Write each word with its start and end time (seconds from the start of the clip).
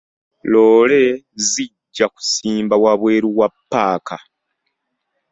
Loole 0.51 1.01
zijja 1.49 2.07
kusimba 2.13 2.75
wabweru 2.83 3.29
wa 3.39 3.47
ppaaka. 3.53 4.15